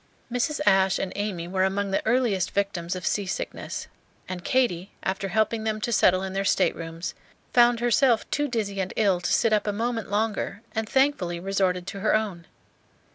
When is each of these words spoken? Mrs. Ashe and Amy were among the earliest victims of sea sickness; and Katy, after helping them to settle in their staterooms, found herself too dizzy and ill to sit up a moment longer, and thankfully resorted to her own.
Mrs. 0.31 0.59
Ashe 0.65 0.97
and 0.97 1.13
Amy 1.15 1.47
were 1.47 1.63
among 1.63 1.91
the 1.91 2.01
earliest 2.07 2.49
victims 2.55 2.95
of 2.95 3.05
sea 3.05 3.27
sickness; 3.27 3.85
and 4.27 4.43
Katy, 4.43 4.89
after 5.03 5.27
helping 5.27 5.63
them 5.63 5.79
to 5.79 5.91
settle 5.91 6.23
in 6.23 6.33
their 6.33 6.43
staterooms, 6.43 7.13
found 7.53 7.81
herself 7.81 8.27
too 8.31 8.47
dizzy 8.47 8.81
and 8.81 8.93
ill 8.95 9.21
to 9.21 9.31
sit 9.31 9.53
up 9.53 9.67
a 9.67 9.71
moment 9.71 10.09
longer, 10.09 10.63
and 10.73 10.89
thankfully 10.89 11.39
resorted 11.39 11.85
to 11.85 11.99
her 11.99 12.15
own. 12.15 12.47